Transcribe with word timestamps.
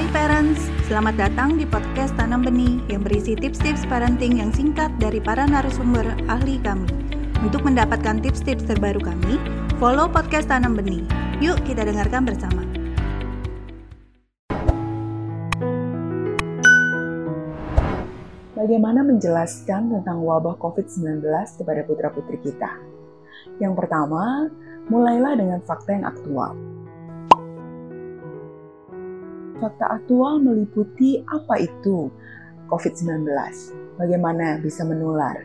Hai 0.00 0.08
parents, 0.16 0.64
selamat 0.88 1.14
datang 1.20 1.60
di 1.60 1.68
podcast 1.68 2.16
Tanam 2.16 2.40
Benih 2.40 2.80
yang 2.88 3.04
berisi 3.04 3.36
tips-tips 3.36 3.84
parenting 3.84 4.40
yang 4.40 4.48
singkat 4.48 4.88
dari 4.96 5.20
para 5.20 5.44
narasumber 5.44 6.16
ahli 6.24 6.56
kami. 6.64 6.88
Untuk 7.44 7.60
mendapatkan 7.68 8.16
tips-tips 8.24 8.64
terbaru 8.64 8.96
kami, 8.96 9.36
follow 9.76 10.08
podcast 10.08 10.48
Tanam 10.48 10.72
Benih. 10.72 11.04
Yuk 11.44 11.60
kita 11.68 11.84
dengarkan 11.84 12.24
bersama. 12.24 12.64
Bagaimana 18.56 19.04
menjelaskan 19.04 20.00
tentang 20.00 20.24
wabah 20.24 20.56
COVID-19 20.64 21.28
kepada 21.60 21.84
putra-putri 21.84 22.40
kita? 22.40 22.72
Yang 23.60 23.84
pertama, 23.84 24.48
mulailah 24.88 25.36
dengan 25.36 25.60
fakta 25.60 25.92
yang 25.92 26.08
aktual. 26.08 26.69
Fakta 29.60 30.00
aktual 30.00 30.40
meliputi 30.40 31.20
apa 31.28 31.60
itu 31.60 32.08
COVID-19, 32.72 33.28
bagaimana 34.00 34.56
bisa 34.56 34.88
menular, 34.88 35.36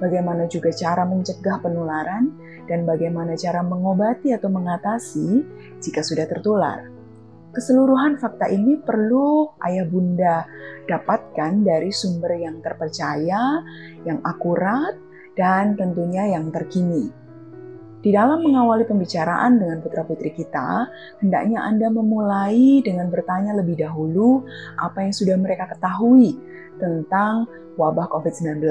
bagaimana 0.00 0.48
juga 0.48 0.72
cara 0.72 1.04
mencegah 1.04 1.60
penularan, 1.60 2.32
dan 2.64 2.88
bagaimana 2.88 3.36
cara 3.36 3.60
mengobati 3.60 4.32
atau 4.32 4.48
mengatasi 4.48 5.44
jika 5.84 6.00
sudah 6.00 6.24
tertular. 6.24 6.88
Keseluruhan 7.52 8.16
fakta 8.16 8.48
ini 8.48 8.80
perlu 8.80 9.52
ayah 9.68 9.84
bunda 9.84 10.48
dapatkan 10.88 11.60
dari 11.60 11.92
sumber 11.92 12.40
yang 12.40 12.64
terpercaya, 12.64 13.60
yang 14.08 14.24
akurat, 14.24 14.96
dan 15.36 15.76
tentunya 15.76 16.32
yang 16.32 16.48
terkini. 16.48 17.27
Di 17.98 18.14
dalam 18.14 18.46
mengawali 18.46 18.86
pembicaraan 18.86 19.58
dengan 19.58 19.82
putra-putri 19.82 20.30
kita, 20.30 20.86
hendaknya 21.18 21.66
Anda 21.66 21.90
memulai 21.90 22.78
dengan 22.78 23.10
bertanya 23.10 23.58
lebih 23.58 23.74
dahulu 23.74 24.46
apa 24.78 25.02
yang 25.02 25.10
sudah 25.10 25.34
mereka 25.34 25.66
ketahui 25.66 26.38
tentang 26.78 27.50
wabah 27.74 28.06
COVID-19. 28.10 28.62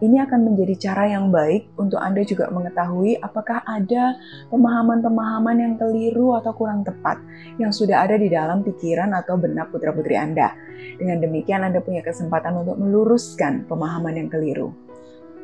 Ini 0.00 0.16
akan 0.28 0.40
menjadi 0.52 0.76
cara 0.76 1.08
yang 1.12 1.32
baik 1.32 1.72
untuk 1.76 2.00
Anda 2.00 2.24
juga 2.24 2.48
mengetahui 2.52 3.20
apakah 3.20 3.64
ada 3.64 4.16
pemahaman-pemahaman 4.48 5.56
yang 5.60 5.74
keliru 5.76 6.36
atau 6.36 6.52
kurang 6.56 6.84
tepat 6.84 7.20
yang 7.56 7.72
sudah 7.72 8.04
ada 8.04 8.16
di 8.16 8.28
dalam 8.28 8.64
pikiran 8.64 9.12
atau 9.12 9.36
benak 9.40 9.68
putra-putri 9.68 10.16
Anda. 10.16 10.56
Dengan 11.00 11.20
demikian 11.20 11.64
Anda 11.64 11.84
punya 11.84 12.00
kesempatan 12.00 12.64
untuk 12.64 12.80
meluruskan 12.80 13.68
pemahaman 13.68 14.20
yang 14.20 14.28
keliru. 14.32 14.72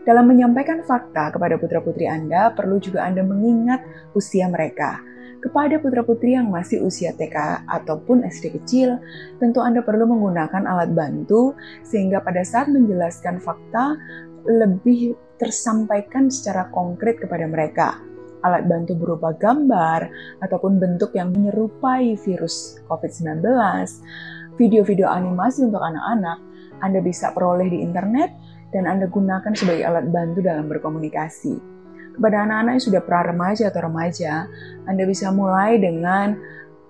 Dalam 0.07 0.31
menyampaikan 0.31 0.87
fakta 0.87 1.35
kepada 1.35 1.59
putra-putri 1.59 2.07
Anda, 2.07 2.55
perlu 2.55 2.79
juga 2.79 3.03
Anda 3.03 3.27
mengingat 3.27 3.83
usia 4.15 4.47
mereka. 4.47 5.03
Kepada 5.43 5.83
putra-putri 5.83 6.39
yang 6.39 6.47
masih 6.47 6.79
usia 6.87 7.11
TK 7.11 7.67
ataupun 7.67 8.23
SD 8.23 8.55
kecil, 8.55 9.03
tentu 9.43 9.59
Anda 9.59 9.83
perlu 9.83 10.07
menggunakan 10.07 10.63
alat 10.63 10.95
bantu 10.95 11.59
sehingga 11.83 12.23
pada 12.23 12.47
saat 12.47 12.71
menjelaskan 12.71 13.43
fakta 13.43 13.99
lebih 14.47 15.19
tersampaikan 15.43 16.31
secara 16.31 16.71
konkret 16.71 17.19
kepada 17.19 17.51
mereka. 17.51 17.99
Alat 18.47 18.63
bantu 18.71 18.95
berupa 18.95 19.35
gambar 19.35 20.07
ataupun 20.39 20.79
bentuk 20.79 21.19
yang 21.19 21.35
menyerupai 21.35 22.15
virus 22.23 22.79
COVID-19, 22.87 23.43
video-video 24.55 25.11
animasi 25.11 25.67
untuk 25.67 25.83
anak-anak, 25.83 26.39
Anda 26.79 27.03
bisa 27.03 27.35
peroleh 27.35 27.67
di 27.67 27.83
internet 27.83 28.46
dan 28.77 28.85
Anda 28.85 29.09
gunakan 29.09 29.57
sebagai 29.57 29.89
alat 29.89 30.13
bantu 30.13 30.45
dalam 30.45 30.69
berkomunikasi. 30.69 31.57
Kepada 32.13 32.45
anak-anak 32.45 32.73
yang 32.77 32.85
sudah 32.85 33.01
pra 33.01 33.25
remaja 33.25 33.73
atau 33.73 33.89
remaja, 33.89 34.45
Anda 34.85 35.09
bisa 35.09 35.33
mulai 35.33 35.81
dengan 35.81 36.37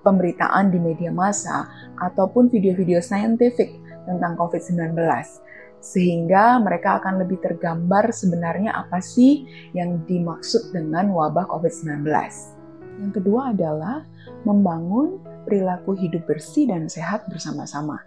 pemberitaan 0.02 0.74
di 0.74 0.82
media 0.82 1.14
massa 1.14 1.70
ataupun 2.02 2.50
video-video 2.50 2.98
saintifik 2.98 3.78
tentang 4.06 4.34
COVID-19 4.34 4.98
sehingga 5.86 6.58
mereka 6.58 6.98
akan 6.98 7.22
lebih 7.22 7.38
tergambar 7.38 8.10
sebenarnya 8.10 8.74
apa 8.74 8.98
sih 8.98 9.46
yang 9.70 10.02
dimaksud 10.02 10.74
dengan 10.74 11.14
wabah 11.14 11.46
COVID-19. 11.46 12.02
Yang 13.06 13.12
kedua 13.22 13.54
adalah 13.54 14.02
membangun 14.42 15.22
perilaku 15.46 15.94
hidup 15.94 16.26
bersih 16.26 16.66
dan 16.66 16.90
sehat 16.90 17.30
bersama-sama. 17.30 18.02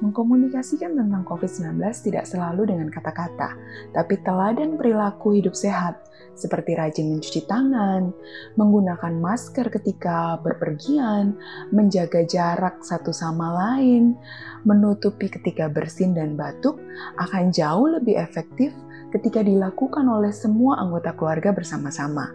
Mengkomunikasikan 0.00 0.96
tentang 0.96 1.28
COVID-19 1.28 1.76
tidak 2.00 2.24
selalu 2.24 2.72
dengan 2.72 2.88
kata-kata, 2.88 3.52
tapi 3.92 4.16
teladan 4.24 4.80
perilaku 4.80 5.36
hidup 5.36 5.52
sehat, 5.52 6.08
seperti 6.32 6.72
rajin 6.72 7.12
mencuci 7.12 7.44
tangan, 7.44 8.08
menggunakan 8.56 9.12
masker 9.20 9.68
ketika 9.68 10.40
berpergian, 10.40 11.36
menjaga 11.68 12.24
jarak 12.24 12.80
satu 12.80 13.12
sama 13.12 13.52
lain, 13.52 14.16
menutupi 14.64 15.28
ketika 15.28 15.68
bersin 15.68 16.16
dan 16.16 16.32
batuk, 16.32 16.80
akan 17.20 17.52
jauh 17.52 17.92
lebih 17.92 18.16
efektif 18.16 18.72
ketika 19.12 19.44
dilakukan 19.44 20.08
oleh 20.08 20.32
semua 20.32 20.80
anggota 20.80 21.12
keluarga 21.12 21.52
bersama-sama 21.52 22.32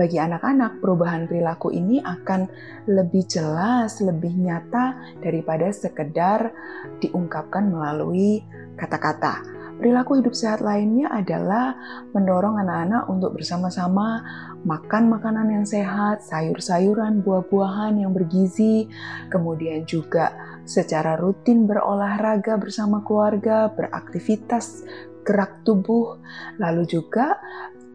bagi 0.00 0.16
anak-anak, 0.16 0.80
perubahan 0.80 1.28
perilaku 1.28 1.68
ini 1.76 2.00
akan 2.00 2.48
lebih 2.88 3.28
jelas, 3.28 4.00
lebih 4.00 4.32
nyata 4.32 4.96
daripada 5.20 5.68
sekedar 5.68 6.48
diungkapkan 7.04 7.68
melalui 7.68 8.40
kata-kata. 8.80 9.44
Perilaku 9.76 10.20
hidup 10.20 10.32
sehat 10.36 10.64
lainnya 10.64 11.08
adalah 11.12 11.76
mendorong 12.16 12.60
anak-anak 12.64 13.08
untuk 13.12 13.36
bersama-sama 13.36 14.24
makan 14.64 15.08
makanan 15.08 15.48
yang 15.52 15.64
sehat, 15.68 16.20
sayur-sayuran, 16.24 17.20
buah-buahan 17.20 18.00
yang 18.00 18.12
bergizi, 18.12 18.88
kemudian 19.28 19.84
juga 19.88 20.32
secara 20.68 21.16
rutin 21.16 21.64
berolahraga 21.64 22.60
bersama 22.60 23.00
keluarga, 23.04 23.72
beraktivitas 23.72 24.84
gerak 25.24 25.64
tubuh, 25.64 26.20
lalu 26.60 26.84
juga 26.84 27.40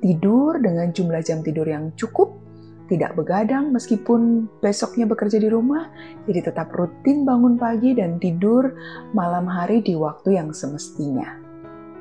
tidur 0.05 0.61
dengan 0.61 0.93
jumlah 0.93 1.25
jam 1.25 1.41
tidur 1.41 1.65
yang 1.65 1.89
cukup, 1.97 2.37
tidak 2.85 3.17
begadang 3.17 3.73
meskipun 3.73 4.45
besoknya 4.61 5.09
bekerja 5.09 5.41
di 5.41 5.49
rumah, 5.49 5.89
jadi 6.29 6.53
tetap 6.53 6.69
rutin 6.77 7.25
bangun 7.25 7.57
pagi 7.57 7.97
dan 7.97 8.21
tidur 8.21 8.77
malam 9.17 9.49
hari 9.49 9.81
di 9.81 9.97
waktu 9.97 10.37
yang 10.37 10.53
semestinya. 10.53 11.41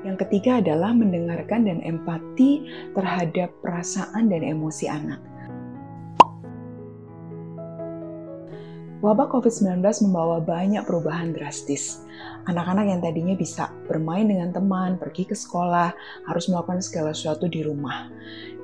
Yang 0.04 0.28
ketiga 0.28 0.60
adalah 0.60 0.92
mendengarkan 0.92 1.64
dan 1.64 1.80
empati 1.80 2.68
terhadap 2.92 3.48
perasaan 3.64 4.28
dan 4.28 4.44
emosi 4.44 4.84
anak. 4.84 5.24
Wabah 9.02 9.26
COVID-19 9.26 9.82
membawa 10.06 10.38
banyak 10.38 10.86
perubahan 10.86 11.34
drastis. 11.34 12.06
Anak-anak 12.46 12.86
yang 12.86 13.00
tadinya 13.02 13.34
bisa 13.34 13.72
bermain 13.90 14.30
dengan 14.30 14.54
teman, 14.54 15.00
pergi 15.00 15.26
ke 15.26 15.34
sekolah, 15.34 15.90
harus 16.30 16.46
melakukan 16.46 16.78
segala 16.78 17.10
sesuatu 17.10 17.50
di 17.50 17.66
rumah. 17.66 18.12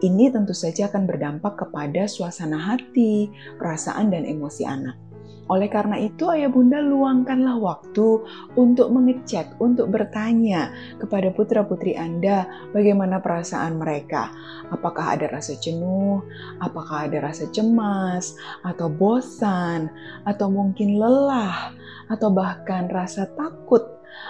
Ini 0.01 0.31
tentu 0.31 0.55
saja 0.55 0.87
akan 0.87 1.09
berdampak 1.11 1.59
kepada 1.67 2.07
suasana 2.07 2.57
hati, 2.57 3.33
perasaan, 3.59 4.15
dan 4.15 4.23
emosi 4.23 4.63
anak. 4.65 5.10
Oleh 5.51 5.67
karena 5.67 5.99
itu, 5.99 6.31
ayah 6.31 6.47
bunda 6.47 6.79
luangkanlah 6.79 7.59
waktu 7.59 8.23
untuk 8.55 8.95
mengecek, 8.95 9.59
untuk 9.59 9.91
bertanya 9.91 10.71
kepada 11.03 11.35
putra-putri 11.35 11.99
Anda 11.99 12.47
bagaimana 12.71 13.19
perasaan 13.19 13.83
mereka. 13.83 14.31
Apakah 14.71 15.19
ada 15.19 15.27
rasa 15.27 15.59
jenuh, 15.59 16.23
apakah 16.63 17.11
ada 17.11 17.19
rasa 17.19 17.51
cemas, 17.51 18.39
atau 18.63 18.87
bosan, 18.87 19.91
atau 20.23 20.47
mungkin 20.55 21.03
lelah, 21.03 21.75
atau 22.07 22.31
bahkan 22.31 22.87
rasa 22.87 23.27
takut? 23.35 23.83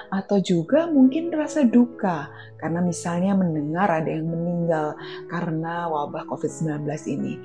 Atau 0.09 0.41
juga 0.41 0.89
mungkin 0.89 1.29
rasa 1.37 1.69
duka? 1.69 2.33
Karena 2.57 2.81
misalnya 2.81 3.37
mendengar 3.37 3.93
ada 3.93 4.09
yang 4.09 4.25
meninggal 4.25 4.97
karena 5.29 5.85
wabah 5.85 6.25
COVID-19 6.33 6.85
ini. 7.13 7.37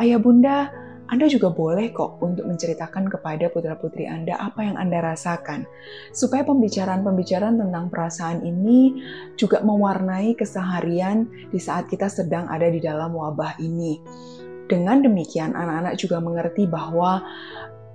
Ayah 0.00 0.20
Bunda 0.20 0.87
anda 1.08 1.24
juga 1.24 1.48
boleh 1.48 1.88
kok 1.96 2.20
untuk 2.20 2.44
menceritakan 2.44 3.08
kepada 3.08 3.48
putra-putri 3.48 4.04
Anda 4.04 4.36
apa 4.36 4.60
yang 4.60 4.76
Anda 4.76 5.00
rasakan, 5.00 5.64
supaya 6.12 6.44
pembicaraan-pembicaraan 6.44 7.56
tentang 7.56 7.88
perasaan 7.88 8.44
ini 8.44 9.00
juga 9.40 9.64
mewarnai 9.64 10.36
keseharian 10.36 11.24
di 11.48 11.56
saat 11.56 11.88
kita 11.88 12.12
sedang 12.12 12.44
ada 12.52 12.68
di 12.68 12.76
dalam 12.84 13.16
wabah 13.16 13.56
ini. 13.56 13.96
Dengan 14.68 15.00
demikian, 15.00 15.56
anak-anak 15.56 15.96
juga 15.96 16.20
mengerti 16.20 16.68
bahwa 16.68 17.24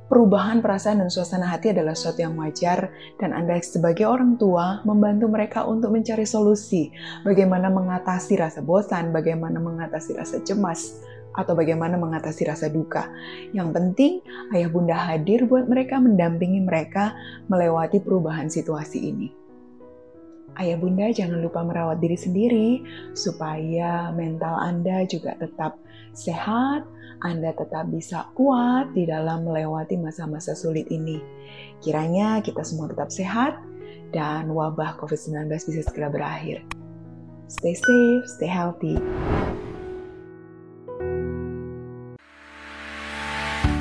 perubahan 0.09 0.66
perasaan 0.66 1.06
dan 1.06 1.09
suasana 1.13 1.54
hati 1.54 1.69
adalah 1.69 1.94
sesuatu 1.94 2.25
yang 2.25 2.33
wajar 2.33 2.89
dan 3.21 3.30
Anda 3.30 3.62
sebagai 3.62 4.09
orang 4.09 4.42
tua 4.42 4.81
membantu 4.89 5.30
mereka 5.30 5.69
untuk 5.69 5.94
mencari 5.94 6.25
solusi. 6.25 6.89
Bagaimana 7.21 7.69
mengatasi 7.69 8.42
rasa 8.42 8.66
bosan, 8.66 9.13
bagaimana 9.13 9.62
mengatasi 9.62 10.18
rasa 10.18 10.42
cemas, 10.42 10.98
atau 11.33 11.53
bagaimana 11.57 11.97
mengatasi 11.97 12.45
rasa 12.45 12.69
duka. 12.69 13.09
Yang 13.51 13.69
penting, 13.74 14.13
ayah 14.53 14.69
bunda 14.69 14.97
hadir 14.97 15.45
buat 15.50 15.65
mereka, 15.65 15.97
mendampingi 15.97 16.62
mereka 16.62 17.18
melewati 17.50 18.01
perubahan 18.01 18.50
situasi 18.50 19.00
ini. 19.01 19.30
Ayah 20.53 20.77
bunda 20.77 21.09
jangan 21.09 21.41
lupa 21.41 21.65
merawat 21.65 21.97
diri 21.97 22.13
sendiri 22.13 22.69
supaya 23.18 24.13
mental 24.13 24.53
Anda 24.62 25.01
juga 25.09 25.33
tetap 25.41 25.81
sehat, 26.13 26.85
Anda 27.25 27.57
tetap 27.57 27.89
bisa 27.89 28.30
kuat 28.38 28.94
di 28.94 29.09
dalam 29.09 29.50
melewati 29.50 29.97
masa-masa 29.97 30.53
sulit 30.53 30.85
ini. 30.94 31.18
Kiranya 31.81 32.38
kita 32.45 32.62
semua 32.62 32.85
tetap 32.85 33.09
sehat 33.09 33.57
dan 34.13 34.53
wabah 34.53 35.01
COVID-19 35.01 35.50
bisa 35.50 35.81
segera 35.89 36.13
berakhir. 36.13 36.62
Stay 37.50 37.74
safe, 37.74 38.25
stay 38.30 38.50
healthy. 38.50 39.01